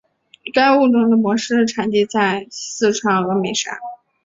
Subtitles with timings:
[0.51, 3.77] 该物种的模式产地在四川峨眉山。